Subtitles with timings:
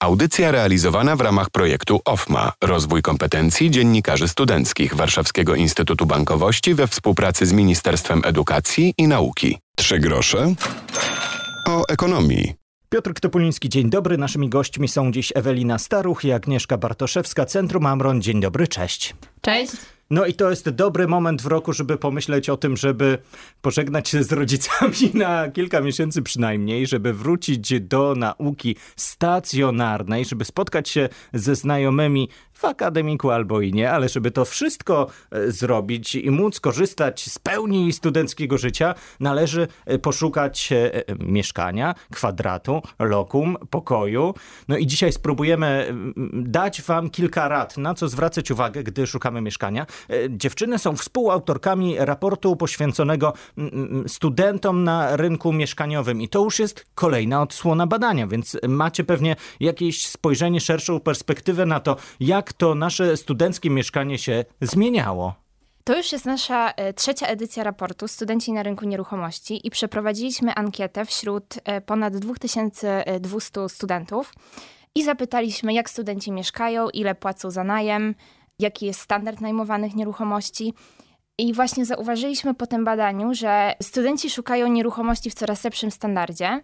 [0.00, 7.46] Audycja realizowana w ramach projektu OFMA Rozwój kompetencji dziennikarzy studenckich Warszawskiego Instytutu Bankowości we współpracy
[7.46, 9.58] z Ministerstwem Edukacji i Nauki.
[9.76, 10.54] Trzy grosze
[11.68, 12.54] o ekonomii.
[12.88, 14.18] Piotr Ktopuliński, dzień dobry.
[14.18, 18.22] Naszymi gośćmi są dziś Ewelina Staruch i Agnieszka Bartoszewska, Centrum Amron.
[18.22, 19.14] Dzień dobry, cześć.
[19.40, 19.72] Cześć.
[20.10, 23.18] No i to jest dobry moment w roku, żeby pomyśleć o tym, żeby
[23.62, 30.88] pożegnać się z rodzicami na kilka miesięcy przynajmniej, żeby wrócić do nauki stacjonarnej, żeby spotkać
[30.88, 32.28] się ze znajomymi
[32.60, 37.38] w akademiku albo i nie, ale żeby to wszystko e, zrobić i móc korzystać z
[37.38, 44.34] pełni studenckiego życia, należy e, poszukać e, mieszkania, kwadratu, lokum, pokoju.
[44.68, 45.94] No i dzisiaj spróbujemy
[46.32, 49.86] dać wam kilka rad, na co zwracać uwagę, gdy szukamy mieszkania.
[50.30, 53.32] Dziewczyny są współautorkami raportu poświęconego
[54.06, 60.06] studentom na rynku mieszkaniowym i to już jest kolejna odsłona badania, więc macie pewnie jakieś
[60.06, 65.34] spojrzenie, szerszą perspektywę na to, jak to nasze studenckie mieszkanie się zmieniało.
[65.84, 71.04] To już jest nasza e, trzecia edycja raportu Studenci na rynku nieruchomości i przeprowadziliśmy ankietę
[71.04, 74.32] wśród e, ponad 2200 studentów
[74.94, 78.14] i zapytaliśmy, jak studenci mieszkają, ile płacą za najem,
[78.58, 80.74] jaki jest standard najmowanych nieruchomości.
[81.38, 86.60] I właśnie zauważyliśmy po tym badaniu, że studenci szukają nieruchomości w coraz lepszym standardzie.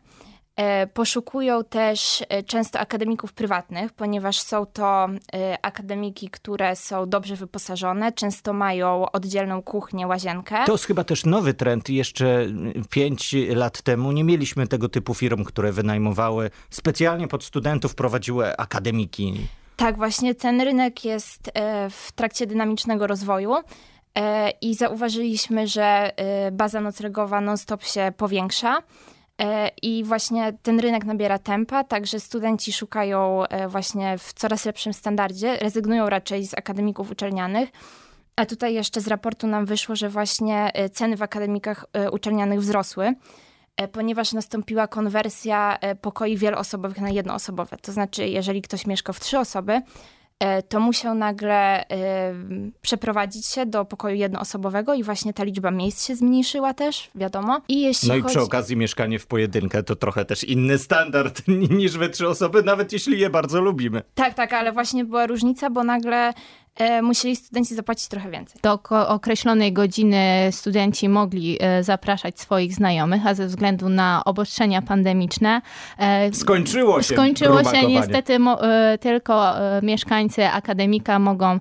[0.57, 7.37] E, poszukują też e, często akademików prywatnych, ponieważ są to e, akademiki, które są dobrze
[7.37, 10.65] wyposażone, często mają oddzielną kuchnię, łazienkę.
[10.67, 11.89] To jest chyba też nowy trend.
[11.89, 12.47] Jeszcze
[12.91, 19.35] pięć lat temu nie mieliśmy tego typu firm, które wynajmowały specjalnie pod studentów, prowadziły akademiki.
[19.77, 21.51] Tak, właśnie ten rynek jest
[21.91, 23.55] w trakcie dynamicznego rozwoju.
[24.61, 26.13] I zauważyliśmy, że
[26.53, 28.83] baza noclegowa non-stop się powiększa.
[29.43, 34.93] E, I właśnie ten rynek nabiera tempa, także studenci szukają e, właśnie w coraz lepszym
[34.93, 37.69] standardzie, rezygnują raczej z akademików uczelnianych.
[38.37, 43.15] A tutaj jeszcze z raportu nam wyszło, że właśnie e, ceny w akademikach uczelnianych wzrosły,
[43.93, 47.77] ponieważ nastąpiła konwersja pokoi wieloosobowych na jednoosobowe.
[47.83, 49.83] To znaczy, jeżeli ktoś mieszka w trzy osoby,
[50.69, 51.87] to musiał nagle y,
[52.83, 57.61] przeprowadzić się do pokoju jednoosobowego i właśnie ta liczba miejsc się zmniejszyła też, wiadomo.
[57.69, 58.35] I jeśli no i chodzi...
[58.35, 61.43] przy okazji mieszkanie w pojedynkę to trochę też inny standard
[61.79, 64.03] niż we trzy osoby, nawet jeśli je bardzo lubimy.
[64.15, 66.33] Tak, tak, ale właśnie była różnica, bo nagle
[66.66, 66.66] E,
[67.03, 68.61] musieli studenci zapłacić trochę więcej.
[68.63, 75.63] Do określonej godziny studenci mogli e, zapraszać swoich znajomych, a ze względu na obostrzenia pandemiczne
[75.99, 77.15] e, skończyło się.
[77.15, 78.39] Skończyło się niestety
[79.01, 81.61] tylko mieszkańcy akademika mogą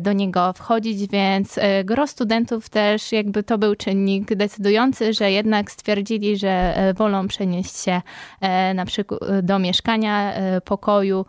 [0.00, 6.36] do niego wchodzić, więc gro studentów też jakby to był czynnik decydujący, że jednak stwierdzili,
[6.36, 8.02] że wolą przenieść się
[8.74, 10.32] na przykład do mieszkania,
[10.64, 11.26] pokoju,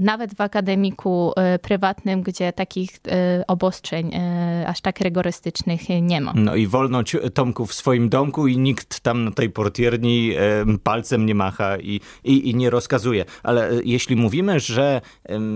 [0.00, 6.32] nawet w akademiku prywatnym, gdzie gdzie takich e, obostrzeń e, aż tak rygorystycznych nie ma.
[6.36, 10.38] No i wolność Tomku w swoim domku i nikt tam na tej portierni e,
[10.82, 13.24] palcem nie macha i, i, i nie rozkazuje.
[13.42, 15.00] Ale jeśli mówimy, że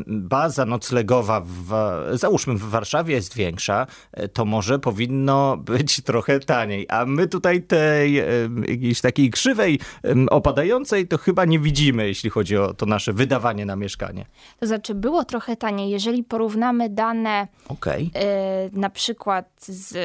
[0.06, 1.72] baza noclegowa w,
[2.12, 3.87] załóżmy w Warszawie jest większa,
[4.33, 6.87] to może powinno być trochę taniej.
[6.89, 8.15] A my tutaj tej
[8.69, 9.81] jakiejś takiej krzywej
[10.31, 14.27] opadającej to chyba nie widzimy, jeśli chodzi o to nasze wydawanie na mieszkanie.
[14.61, 18.01] To znaczy było trochę taniej, jeżeli porównamy mamy dane okay.
[18.03, 18.11] y,
[18.73, 19.97] na przykład z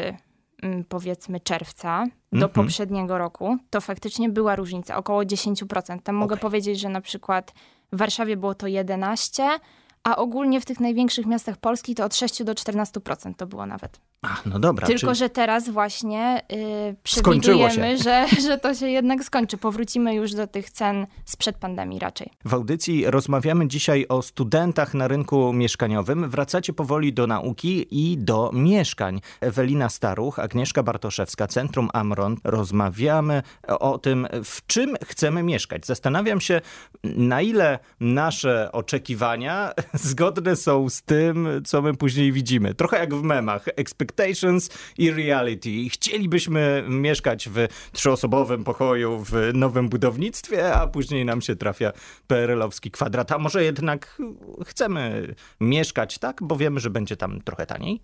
[0.63, 2.53] mm, powiedzmy czerwca do mm -hmm.
[2.53, 6.02] poprzedniego roku, to faktycznie była różnica, około 10%.
[6.02, 7.53] Tam mogę powiedzieć, że na przykład
[7.94, 9.59] w Warszawie było to 11%,
[10.03, 14.00] a ogólnie w tych największych miastach Polski to od 6 do 14% to było nawet.
[14.22, 14.88] A, no dobra.
[14.88, 15.16] Tylko, czyli...
[15.16, 19.57] że teraz właśnie yy, przewidujemy, że, że to się jednak skończy.
[19.57, 22.31] Powrócimy już do tych cen sprzed pandemii raczej.
[22.46, 26.29] W audycji rozmawiamy dzisiaj o studentach na rynku mieszkaniowym.
[26.29, 29.22] Wracacie powoli do nauki i do mieszkań.
[29.41, 32.38] Ewelina Staruch, Agnieszka Bartoszewska, Centrum Amron.
[32.44, 35.85] Rozmawiamy o tym, w czym chcemy mieszkać.
[35.85, 36.62] Zastanawiam się,
[37.03, 42.73] na ile nasze oczekiwania zgodne są z tym, co my później widzimy.
[42.73, 43.66] Trochę jak w memach.
[44.09, 45.90] Expectations i reality.
[45.90, 51.91] Chcielibyśmy mieszkać w trzyosobowym pokoju w nowym budownictwie, a później nam się trafia
[52.28, 53.32] PRL-owski kwadrat.
[53.32, 54.22] A może jednak
[54.66, 58.02] chcemy mieszkać tak, bo wiemy, że będzie tam trochę taniej?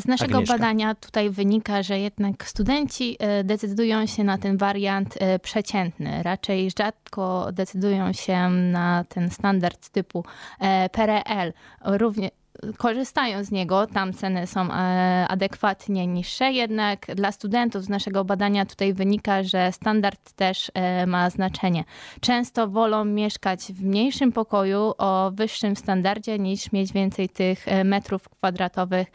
[0.00, 0.54] Z naszego Agnieszka.
[0.54, 6.22] badania tutaj wynika, że jednak studenci e, decydują się na ten wariant e, przeciętny.
[6.22, 10.24] Raczej rzadko decydują się na ten standard typu
[10.60, 11.52] e, PRL.
[11.84, 12.30] Równie,
[12.76, 13.86] korzystają z niego.
[13.86, 19.72] Tam ceny są e, adekwatnie niższe, jednak dla studentów z naszego badania tutaj wynika, że
[19.72, 21.84] standard też e, ma znaczenie.
[22.20, 28.28] Często wolą mieszkać w mniejszym pokoju o wyższym standardzie niż mieć więcej tych e, metrów
[28.28, 29.08] kwadratowych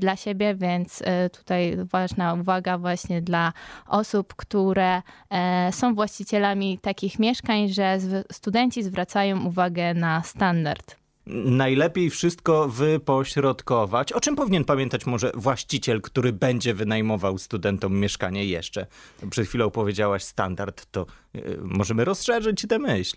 [0.00, 1.02] dla siebie, więc
[1.32, 3.52] tutaj ważna uwaga właśnie dla
[3.86, 5.02] osób, które
[5.70, 7.98] są właścicielami takich mieszkań, że
[8.32, 10.96] studenci zwracają uwagę na standard
[11.28, 14.12] najlepiej wszystko wypośrodkować.
[14.12, 18.86] O czym powinien pamiętać może właściciel, który będzie wynajmował studentom mieszkanie jeszcze?
[19.30, 23.16] Przed chwilą powiedziałaś standard, to e, możemy rozszerzyć tę myśl.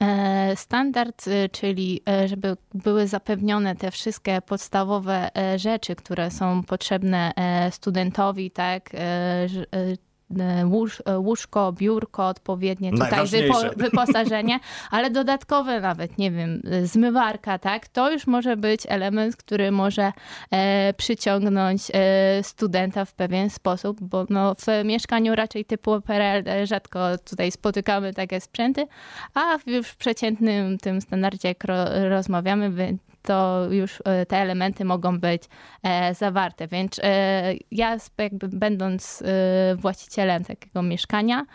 [0.00, 7.32] E, standard, e, czyli żeby były zapewnione te wszystkie podstawowe rzeczy, które są potrzebne
[7.70, 8.90] studentowi, tak,
[10.64, 14.60] łóż, e, łóżko, biurko odpowiednie, tutaj wypo, wyposażenie,
[14.90, 17.88] ale dodatkowe nawet, nie wiem, zmywarka, tak?
[17.88, 20.12] To już może być element, który może
[20.50, 26.66] e, przyciągnąć e, studenta w pewien sposób, bo no, w mieszkaniu raczej typu PRL e,
[26.66, 28.86] rzadko tutaj spotykamy takie sprzęty,
[29.34, 32.70] a już w przeciętnym tym standardzie, jak ro, rozmawiamy,
[33.24, 35.42] to już e, te elementy mogą być
[35.82, 36.68] e, zawarte.
[36.68, 39.22] Więc e, ja jakby będąc
[39.76, 41.46] właścicielem takiego mieszkania,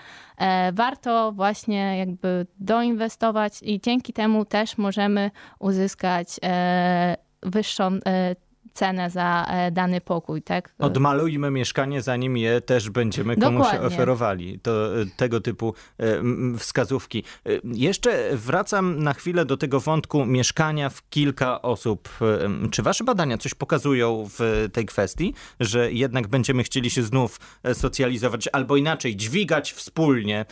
[0.74, 6.28] warto właśnie jakby doinwestować i dzięki temu też możemy uzyskać
[7.44, 8.00] wyższą
[8.74, 10.74] cenę za e, dany pokój, tak?
[10.80, 13.88] Odmalujmy mieszkanie, zanim je też będziemy komuś Dokładnie.
[13.88, 14.60] oferowali.
[14.60, 16.04] To e, tego typu e,
[16.58, 17.24] wskazówki.
[17.64, 22.10] Jeszcze wracam na chwilę do tego wątku mieszkania w kilka osób.
[22.72, 27.40] Czy wasze badania coś pokazują w tej kwestii, że jednak będziemy chcieli się znów
[27.74, 30.46] socjalizować, albo inaczej, dźwigać wspólnie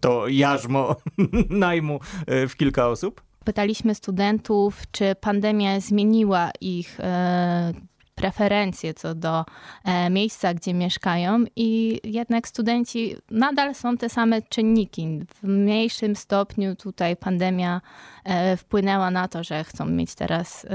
[0.00, 0.96] to jarzmo
[1.50, 3.22] najmu w kilka osób?
[3.44, 7.72] Pytaliśmy studentów, czy pandemia zmieniła ich e,
[8.14, 9.44] preferencje co do
[9.84, 15.20] e, miejsca, gdzie mieszkają, i jednak studenci nadal są te same czynniki.
[15.42, 17.80] W mniejszym stopniu tutaj pandemia
[18.24, 20.66] e, wpłynęła na to, że chcą mieć teraz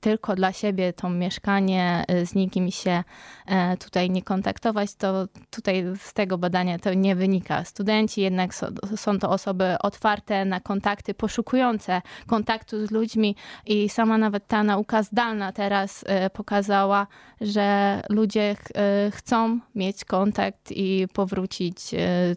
[0.00, 3.04] tylko dla siebie to mieszkanie, y, z nikim się
[3.46, 7.64] e, tutaj nie kontaktować, to tutaj z tego badania to nie wynika.
[7.64, 8.54] Studenci jednak
[8.96, 13.36] są to osoby otwarte na kontakty, poszukujące kontaktu z ludźmi
[13.66, 17.06] i sama nawet ta nauka zdalna teraz e, pokazała,
[17.40, 21.76] że ludzie e, chcą mieć kontakt i powrócić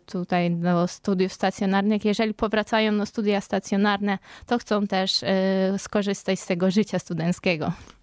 [0.05, 2.05] tutaj do studiów stacjonarnych.
[2.05, 5.23] Jeżeli powracają na studia stacjonarne, to chcą też
[5.77, 7.50] skorzystać z tego życia studenckiego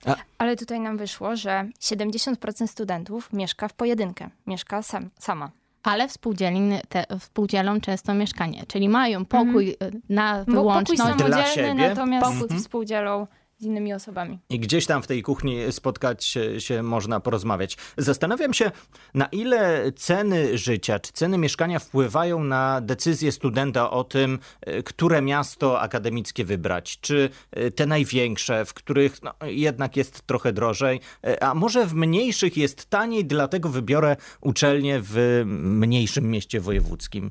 [0.06, 0.16] a...
[0.38, 5.50] Ale tutaj nam wyszło, że 70% studentów mieszka w pojedynkę, mieszka sam, sama.
[5.82, 10.02] Ale współdzielą, te, współdzielą często mieszkanie, czyli mają pokój mm.
[10.08, 11.00] na wyłączność.
[11.00, 11.74] Pokój samodzielny, Dla siebie.
[11.74, 12.58] natomiast mm -hmm.
[12.58, 13.26] współdzielą
[13.58, 14.38] z innymi osobami.
[14.50, 17.76] I gdzieś tam w tej kuchni spotkać się, można porozmawiać.
[17.96, 18.70] Zastanawiam się,
[19.14, 25.22] na ile ceny życia czy ceny mieszkania wpływają na decyzję studenta o tym, e, które
[25.22, 27.00] miasto akademickie wybrać.
[27.00, 31.94] Czy e, te największe, w których no, jednak jest trochę drożej, e, a może w
[31.94, 37.30] mniejszych jest taniej, dlatego wybiorę uczelnię w mniejszym mieście wojewódzkim.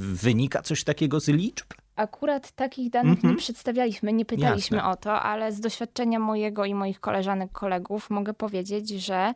[0.00, 1.66] Wynika coś takiego z liczb?
[1.96, 3.24] Akurat takich danych mm -hmm.
[3.24, 3.36] nie mhm.
[3.36, 4.90] przedstawialiśmy, nie pytaliśmy Jasne.
[4.90, 9.34] o to, ale z doświadczenia mojego i moich koleżanek, kolegów mogę powiedzieć, że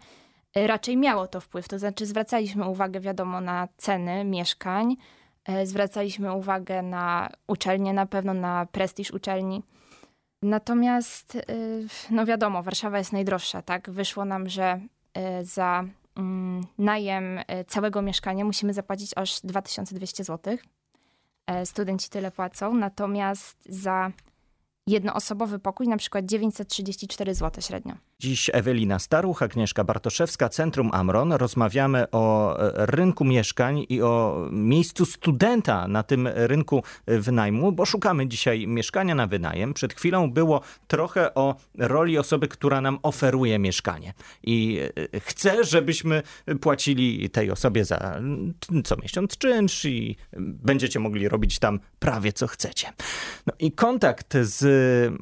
[0.57, 1.69] y, raczej miało to wpływ.
[1.69, 4.97] To znaczy zwracaliśmy uwagę, wiadomo, na ceny mieszkań,
[5.63, 9.63] y, zwracaliśmy uwagę na uczelnie, na pewno na prestiż uczelni.
[10.43, 13.91] Natomiast, y, no wiadomo, Warszawa jest najdroższa, tak?
[13.91, 14.81] Wyszło nam, że
[15.43, 15.85] za
[16.17, 20.57] mm, najem całego mieszkania musimy zapłacić aż 2200 zł.
[21.47, 24.11] E, studenci tyle płacą, natomiast za
[24.87, 27.95] jednoosobowy pokój na przykład 934 zł średnio.
[28.23, 31.33] Dziś Ewelina Staruch, Agnieszka Bartoszewska, Centrum Amron.
[31.33, 38.29] Rozmawiamy o e, rynku mieszkań i o miejscu studenta na tym rynku wynajmu, bo szukamy
[38.29, 39.75] dzisiaj mieszkania na wynajem.
[39.75, 44.13] Przed chwilą było trochę o roli osoby, która nam oferuje mieszkanie.
[44.43, 44.81] I
[45.15, 46.23] e, chcę, żebyśmy
[46.61, 48.21] płacili tej osobie za
[48.85, 52.93] co miesiąc czynsz i będziecie mogli robić tam prawie co chcecie.
[53.47, 54.65] No i kontakt z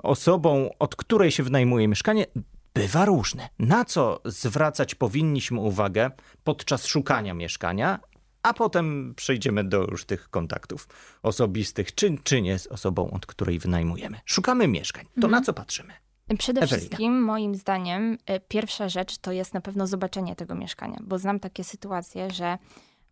[0.02, 2.26] osobą, od której się wynajmuje mieszkanie,
[2.74, 3.48] bywa różny.
[3.58, 6.10] Na co zwracać powinniśmy uwagę
[6.44, 8.00] podczas szukania mieszkania,
[8.42, 10.88] a potem przejdziemy do już tych kontaktów
[11.22, 14.18] osobistych, czy, czy nie z osobą, od której wynajmujemy.
[14.24, 15.04] Szukamy mieszkań.
[15.04, 15.30] To mhm.
[15.30, 15.92] na co patrzymy?
[16.38, 16.78] Przede Ewelina.
[16.78, 21.40] wszystkim, moim zdaniem, y, pierwsza rzecz to jest na pewno zobaczenie tego mieszkania, bo znam
[21.40, 22.58] takie sytuacje, że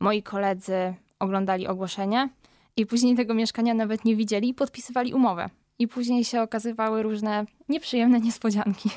[0.00, 2.28] moi koledzy oglądali ogłoszenie
[2.76, 5.50] i później tego mieszkania nawet nie widzieli i podpisywali umowę.
[5.78, 8.90] i później się okazywały różne nieprzyjemne niespodzianki.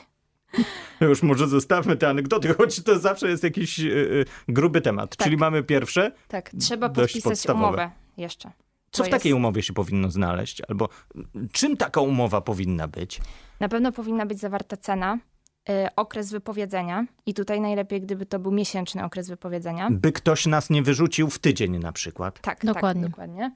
[1.01, 5.15] Już może zostawmy te anegdoty, choć to zawsze jest jakiś y, gruby temat.
[5.15, 5.25] Tak.
[5.25, 6.11] Czyli mamy pierwsze.
[6.27, 7.67] Tak, trzeba podpisać podstawowe.
[7.67, 8.51] umowę jeszcze.
[8.91, 9.37] Co w takiej jest...
[9.37, 10.61] umowie się powinno znaleźć?
[10.67, 10.89] Albo
[11.51, 13.21] czym taka umowa powinna być?
[13.59, 15.17] Na pewno powinna być zawarta cena,
[15.69, 19.87] y, okres wypowiedzenia i tutaj najlepiej, gdyby to był miesięczny okres wypowiedzenia.
[19.91, 22.39] By ktoś nas nie wyrzucił w tydzień na przykład.
[22.41, 23.03] Tak, dokładnie.
[23.03, 23.51] Tak, dokładnie.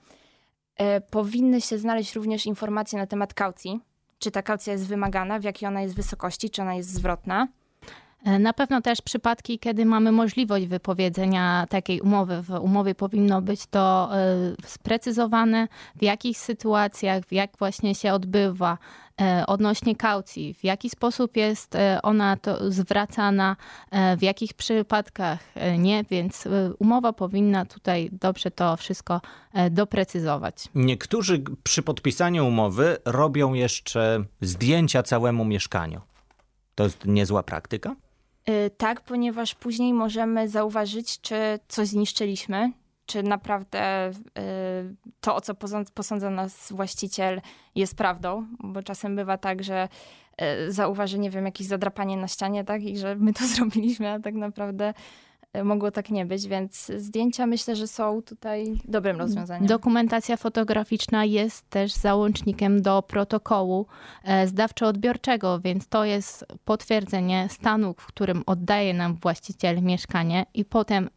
[0.82, 3.80] Y, powinny się znaleźć również informacje na temat kaucji,
[4.26, 7.48] czy ta kaucja jest wymagana, w jakiej ona jest wysokości, czy ona jest zwrotna.
[8.26, 12.42] E, na pewno też przypadki, kiedy mamy możliwość wypowiedzenia takiej umowy.
[12.42, 14.28] W umowie powinno być to e,
[14.66, 18.78] sprecyzowane, w jakich sytuacjach, jak właśnie się odbywa
[19.22, 23.56] e, odnośnie kaucji, w jaki sposób jest ona to zwracana,
[24.18, 25.40] w jakich przypadkach
[25.78, 26.48] nie, więc
[26.80, 29.22] umowa powinna tutaj dobrze to wszystko
[29.72, 30.56] doprecyzować.
[30.76, 36.02] Niektórzy przy podpisaniu umowy robią jeszcze zdjęcia całemu mieszkaniu.
[36.76, 37.96] To jest niezła praktyka?
[38.50, 41.36] Y, tak, ponieważ później możemy zauważyć, czy
[41.68, 42.72] coś zniszczyliśmy,
[43.06, 44.14] czy naprawdę y,
[45.22, 45.56] to, o co
[45.94, 47.42] posądza nas właściciel,
[47.76, 49.88] jest prawdą, bo czasem bywa tak, że
[50.68, 54.20] y, zauważy, nie wiem, jakieś zadrapanie na ścianie, tak, i że my to zrobiliśmy, a
[54.20, 54.94] tak naprawdę
[55.64, 59.68] mogło tak nie być, więc zdjęcia myślę, że są tutaj dobrym rozwiązaniem.
[59.68, 63.86] Dokumentacja fotograficzna jest też załącznikiem do protokołu
[64.24, 71.10] e, zdawczo-odbiorczego, więc to jest potwierdzenie stanu, w którym oddaje nam właściciel mieszkanie i potem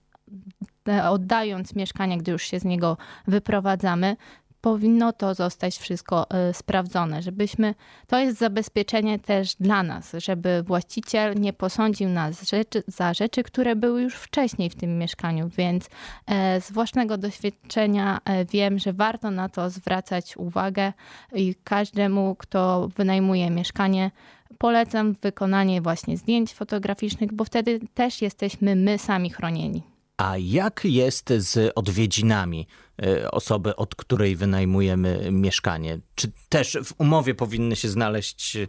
[0.88, 4.16] e, oddając mieszkanie, gdy już się z niego wyprowadzamy,
[4.60, 7.74] powinno to zostać wszystko y, sprawdzone, żebyśmy,
[8.06, 13.76] to jest zabezpieczenie też dla nas, żeby właściciel nie posądził nas rzeczy, za rzeczy, które
[13.76, 15.88] były już wcześniej w tym mieszkaniu, więc
[16.26, 20.92] e, z własnego doświadczenia e, wiem, że warto na to zwracać uwagę
[21.34, 24.10] i każdemu, kto wynajmuje mieszkanie,
[24.58, 29.97] polecam wykonanie właśnie zdjęć fotograficznych, bo wtedy też jesteśmy my sami chronieni.
[30.18, 32.66] A jak jest z odwiedzinami
[33.02, 35.98] e, osoby, od której wynajmujemy mieszkanie?
[36.14, 38.66] Czy też w umowie powinny się znaleźć e,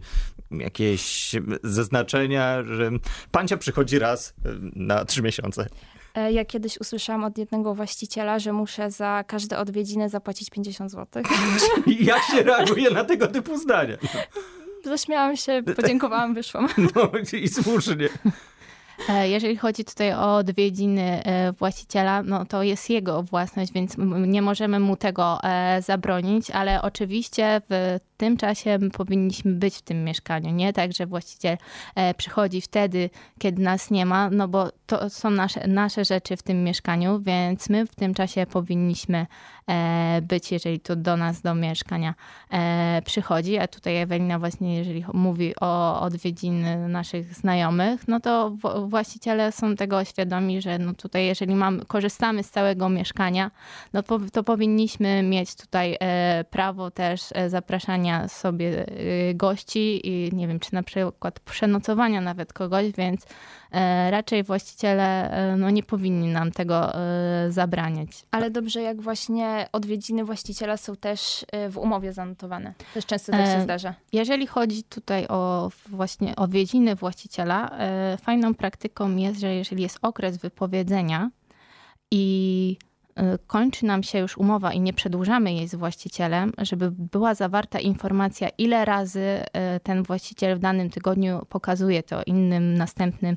[0.50, 2.90] jakieś zaznaczenia, że
[3.30, 5.66] pancia przychodzi raz e, na trzy miesiące?
[6.32, 11.22] Ja kiedyś usłyszałam od jednego właściciela, że muszę za każde odwiedziny zapłacić 50 zł.
[11.86, 13.96] Jak się reaguje na tego typu zdania?
[14.84, 16.68] Zaśmiałam się, podziękowałam, wyszłam.
[16.94, 18.08] No i słusznie.
[19.08, 24.42] E, jeżeli chodzi tutaj o odwiedziny e, właściciela, no to jest jego własność, więc nie
[24.42, 30.50] możemy mu tego e, zabronić, ale oczywiście w tym czasie powinniśmy być w tym mieszkaniu,
[30.50, 31.56] nie tak, że właściciel
[32.16, 36.64] przychodzi wtedy, kiedy nas nie ma, no bo to są nasze, nasze rzeczy w tym
[36.64, 39.26] mieszkaniu, więc my w tym czasie powinniśmy
[40.22, 42.14] być, jeżeli to do nas, do mieszkania
[43.04, 48.56] przychodzi, a tutaj Ewelina właśnie, jeżeli mówi o odwiedziny naszych znajomych, no to
[48.90, 53.50] właściciele są tego świadomi, że no tutaj jeżeli mamy, korzystamy z całego mieszkania,
[53.92, 60.30] no to, to powinniśmy mieć tutaj e, prawo też e, zapraszania sobie e, gości i
[60.32, 63.26] nie wiem, czy na przykład przenocowania nawet kogoś, więc
[64.10, 66.92] raczej właściciele no, nie powinni nam tego
[67.48, 68.08] zabraniać.
[68.30, 72.74] Ale dobrze, jak właśnie odwiedziny właściciela są też w umowie zanotowane.
[72.94, 73.94] Też często tak się zdarza.
[74.12, 77.70] Jeżeli chodzi tutaj o właśnie odwiedziny właściciela,
[78.22, 81.30] fajną praktyką jest, że jeżeli jest okres wypowiedzenia
[82.10, 82.76] i
[83.46, 88.48] kończy nam się już umowa i nie przedłużamy jej z właścicielem, żeby była zawarta informacja,
[88.58, 89.20] ile razy
[89.76, 93.36] y, ten właściciel w danym tygodniu pokazuje to innym następnym y,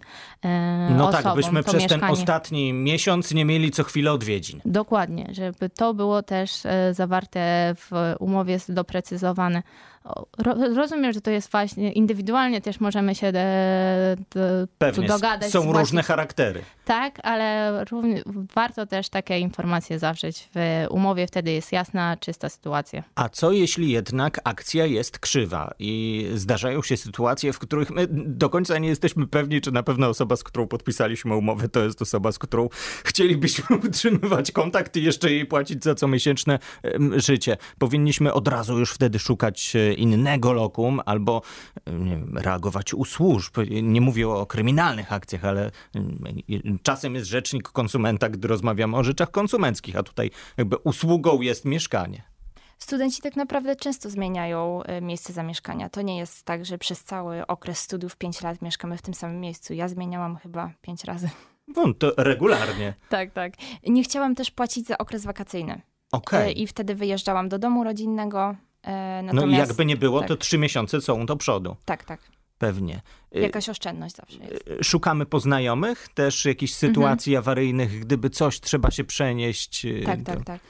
[0.90, 1.24] no osobom.
[1.24, 2.02] No tak, byśmy przez mieszkanie.
[2.02, 4.62] ten ostatni miesiąc nie mieli co chwilę odwiedzin.
[4.66, 6.52] Dokładnie, żeby to było też
[6.92, 9.64] zawarte w umowie, doprecyzowane
[10.76, 15.52] rozumiem, że to jest właśnie indywidualnie też możemy się de, de, Pewnie, dogadać.
[15.52, 16.62] Są różne charaktery.
[16.86, 18.24] Tak, ale równie,
[18.56, 23.04] warto też takie informacje zawrzeć w umowie, wtedy jest jasna, czysta sytuacja.
[23.16, 28.50] A co jeśli jednak akcja jest krzywa i zdarzają się sytuacje, w których my do
[28.50, 32.32] końca nie jesteśmy pewni, czy na pewno osoba, z którą podpisaliśmy umowę, to jest osoba,
[32.32, 32.70] z którą
[33.04, 36.60] chcielibyśmy utrzymywać kontakt i jeszcze jej płacić za co miesięczne
[37.16, 37.58] życie.
[37.78, 41.42] Powinniśmy od razu już wtedy szukać e, innego lokum albo
[41.88, 43.58] wiem, reagować u służb.
[43.84, 45.72] Nie mówię o kryminalnych akcjach, ale
[46.84, 52.34] czasem jest rzecznik konsumenta, gdy rozmawiamy o rzeczach konsumenckich, a tutaj jakby usługą jest mieszkanie.
[52.80, 55.90] Studenci tak naprawdę często zmieniają e, miejsce zamieszkania.
[55.90, 59.40] To nie jest tak, że przez cały okres studiów 5 lat mieszkamy w tym samym
[59.40, 59.74] miejscu.
[59.74, 61.30] Ja zmieniałam chyba 5 razy.
[61.68, 62.94] No, to regularnie.
[63.10, 63.54] tak, tak.
[63.88, 65.82] Nie chciałam też płacić za okres wakacyjny.
[66.12, 66.52] Okay.
[66.52, 70.28] I wtedy wyjeżdżałam do domu rodzinnego, Natomiast, no i jakby nie było, tak.
[70.28, 71.76] to trzy miesiące są do przodu.
[71.86, 72.20] Tak, tak.
[72.58, 73.02] Pewnie.
[73.32, 74.70] Jakaś oszczędność zawsze jest.
[74.84, 77.44] Szukamy poznajomych, też jakichś sytuacji mhm.
[77.44, 79.86] awaryjnych, gdyby coś trzeba się przenieść.
[80.06, 80.62] Tak, tak, tak.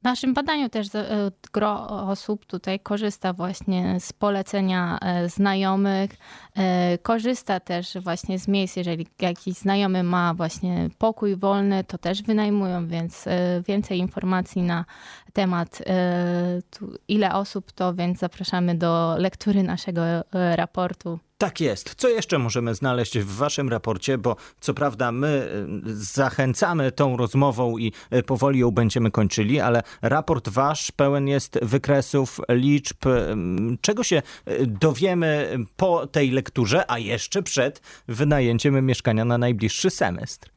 [0.00, 6.10] W naszym badaniu też e, gro osób tutaj korzysta właśnie z polecenia e, znajomych,
[6.56, 12.22] e, korzysta też właśnie z miejsc, jeżeli jakiś znajomy ma właśnie pokój wolny, to też
[12.22, 13.24] wynajmują, więc
[13.68, 14.84] więcej informacji na
[15.32, 15.82] temat
[17.08, 21.18] ile osób to, więc zapraszamy do lektury naszego raportu.
[21.38, 21.94] Tak jest.
[21.94, 24.18] Co jeszcze możemy znaleźć w waszym raporcie?
[24.18, 25.48] Bo co prawda my
[25.86, 31.58] y, zachęcamy tą rozmową i y, powoli ją będziemy kończyli, ale raport wasz pełen jest
[31.62, 32.96] wykresów, liczb.
[33.80, 40.50] Czego się y, dowiemy po tej lekturze, a jeszcze przed wynajęciem mieszkania na najbliższy semestr?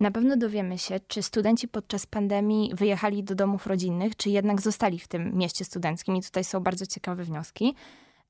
[0.00, 4.98] Na pewno dowiemy się, czy studenci podczas pandemii wyjechali do domów rodzinnych, czy jednak zostali
[4.98, 6.16] w tym mieście studenckim.
[6.16, 7.74] I tutaj są bardzo ciekawe wnioski.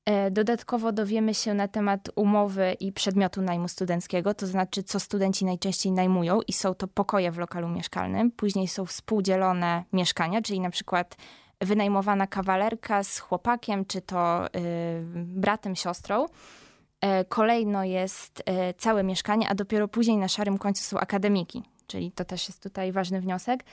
[0.05, 5.45] E, dodatkowo dowiemy się na temat umowy i przedmiotu najmu studenckiego, to znaczy co studenci
[5.45, 8.31] najczęściej najmują i są to pokoje w lokalu mieszkalnym.
[8.31, 11.15] Później są współdzielone mieszkania, czyli na przykład
[11.61, 14.61] wynajmowana kawalerka z chłopakiem, czy to yy,
[15.15, 16.25] bratem, siostrą.
[17.01, 22.11] E, kolejno jest e, całe mieszkanie, a dopiero później na szarym końcu są akademiki, czyli
[22.11, 23.63] to też jest tutaj ważny wniosek.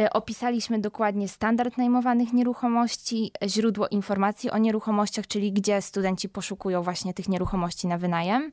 [0.00, 7.14] E, opisaliśmy dokładnie standard najmowanych nieruchomości, źródło informacji o nieruchomościach, czyli gdzie studenci poszukują właśnie
[7.14, 8.52] tych nieruchomości na wynajem,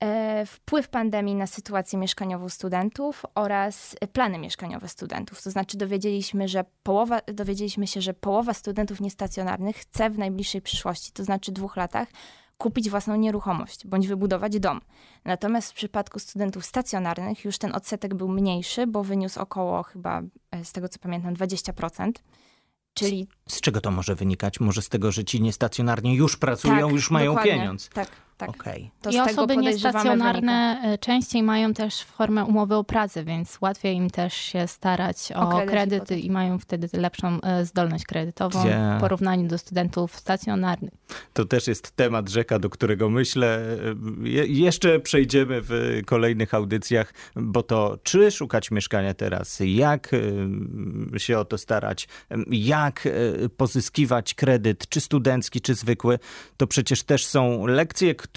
[0.00, 5.42] e, wpływ pandemii na sytuację mieszkaniową studentów oraz plany mieszkaniowe studentów.
[5.42, 11.12] To znaczy dowiedzieliśmy, że połowa, dowiedzieliśmy się, że połowa studentów niestacjonarnych chce w najbliższej przyszłości,
[11.12, 12.08] to znaczy dwóch latach,
[12.58, 14.80] kupić własną nieruchomość bądź wybudować dom.
[15.24, 20.64] Natomiast w przypadku studentów stacjonarnych już ten odsetek był mniejszy, bo wyniósł około chyba, e,
[20.64, 22.12] z tego co pamiętam, 20%.
[22.94, 23.28] Czyli...
[23.48, 24.60] Z, z czego to może wynikać?
[24.60, 27.88] Może z tego, że ci niestacjonarni już pracują, tak, już mają pieniądz.
[27.88, 28.50] Tak, tak.
[28.50, 28.90] Okay.
[29.02, 30.94] To I osoby niestacjonarne wynika.
[30.94, 35.40] E, częściej mają też formę umowy o pracę, więc łatwiej im też się starać o,
[35.40, 38.64] o kredyt kredyty i mają wtedy lepszą e, zdolność kredytową
[38.96, 40.90] w porównaniu do studentów stacjonarnych.
[41.32, 43.60] To też jest temat rzeka, do którego myślę
[44.22, 50.10] je, jeszcze przejdziemy w kolejnych audycjach, bo to czy szukać mieszkania teraz, jak
[51.16, 52.08] się o to starać,
[52.50, 53.08] jak
[53.56, 56.18] pozyskiwać kredyt, czy studencki, czy zwykły,
[56.56, 58.27] to przecież też są lekcje, które,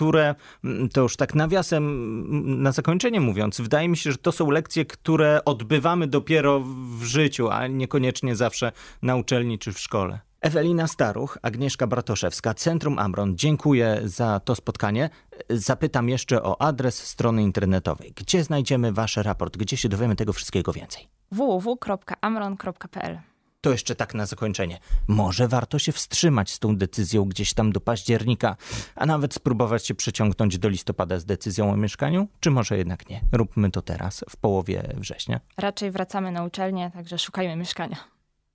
[0.63, 4.51] mm, to już tak nawiasem mm, na zakończenie mówiąc, wydaje mi się, że to są
[4.51, 6.60] lekcje, które odbywamy dopiero
[6.99, 10.19] w życiu, a niekoniecznie zawsze na uczelni czy w szkole.
[10.41, 15.10] Ewelina Staruch, Agnieszka Bratoszewska, Centrum Amron, dziękuję za to spotkanie.
[15.49, 18.13] Zapytam jeszcze o adres strony internetowej.
[18.15, 19.58] Gdzie znajdziemy wasz raport?
[19.58, 21.08] Gdzie się dowiemy tego wszystkiego więcej?
[21.32, 23.30] www.amron.pl
[23.62, 24.80] to jeszcze tak na zakończenie.
[25.08, 28.56] Może warto się wstrzymać z tą decyzją gdzieś tam do października,
[28.95, 32.28] a nawet spróbować się przeciągnąć do listopada z decyzją o mieszkaniu?
[32.39, 33.21] Czy może jednak nie?
[33.32, 35.39] Róbmy to teraz, w połowie września.
[35.58, 37.97] Raczej wracamy na uczelnię, także szukajmy mieszkania.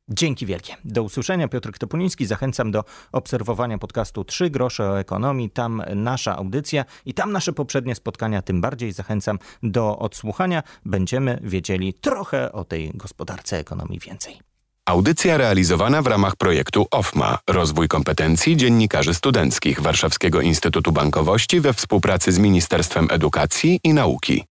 [0.09, 0.77] Dzięki wielkie.
[0.85, 1.49] Do usłyszenia.
[1.49, 2.27] Piotr Topuliński.
[2.27, 5.51] Zachęcam do obserwowania podcastu 3 grosze o ekonomii.
[5.51, 8.43] Tam nasza audycja i tam nasze poprzednie spotkania.
[8.43, 10.63] Tym bardziej zachęcam do odsłuchania.
[10.85, 14.46] Będziemy wiedzieli trochę o tej gospodarce ekonomii więcej.
[14.89, 22.33] Audycja realizowana w ramach projektu OFMA Rozwój kompetencji dziennikarzy studenckich Warszawskiego Instytutu Bankowości we współpracy
[22.33, 24.47] z Ministerstwem Edukacji i Nauki.